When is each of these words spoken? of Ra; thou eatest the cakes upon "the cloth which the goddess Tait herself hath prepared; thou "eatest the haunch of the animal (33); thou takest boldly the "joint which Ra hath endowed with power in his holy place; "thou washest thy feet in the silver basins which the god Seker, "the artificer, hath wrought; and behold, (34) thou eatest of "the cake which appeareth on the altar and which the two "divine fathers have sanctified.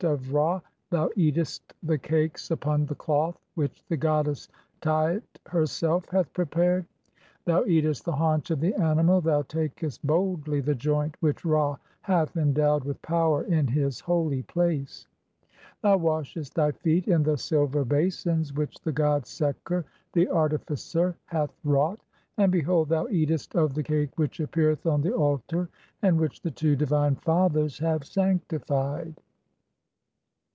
of 0.03 0.33
Ra; 0.33 0.59
thou 0.89 1.11
eatest 1.15 1.75
the 1.83 1.95
cakes 1.99 2.49
upon 2.49 2.87
"the 2.87 2.95
cloth 2.95 3.37
which 3.53 3.85
the 3.87 3.95
goddess 3.95 4.49
Tait 4.81 5.21
herself 5.45 6.07
hath 6.09 6.33
prepared; 6.33 6.87
thou 7.45 7.63
"eatest 7.65 8.05
the 8.05 8.11
haunch 8.13 8.49
of 8.49 8.61
the 8.61 8.73
animal 8.73 9.21
(33); 9.21 9.31
thou 9.31 9.41
takest 9.43 10.07
boldly 10.07 10.59
the 10.59 10.73
"joint 10.73 11.15
which 11.19 11.45
Ra 11.45 11.77
hath 12.01 12.35
endowed 12.35 12.83
with 12.83 12.99
power 13.03 13.43
in 13.43 13.67
his 13.67 13.99
holy 13.99 14.41
place; 14.41 15.05
"thou 15.83 15.97
washest 15.97 16.55
thy 16.55 16.71
feet 16.71 17.07
in 17.07 17.21
the 17.21 17.37
silver 17.37 17.85
basins 17.85 18.53
which 18.55 18.81
the 18.81 18.91
god 18.91 19.27
Seker, 19.27 19.85
"the 20.13 20.27
artificer, 20.31 21.15
hath 21.25 21.53
wrought; 21.63 21.99
and 22.37 22.51
behold, 22.51 22.89
(34) 22.89 23.03
thou 23.05 23.13
eatest 23.13 23.55
of 23.55 23.75
"the 23.75 23.83
cake 23.83 24.17
which 24.17 24.39
appeareth 24.39 24.87
on 24.87 25.01
the 25.03 25.13
altar 25.13 25.69
and 26.01 26.19
which 26.19 26.41
the 26.41 26.49
two 26.49 26.75
"divine 26.75 27.17
fathers 27.17 27.77
have 27.77 28.03
sanctified. 28.03 29.21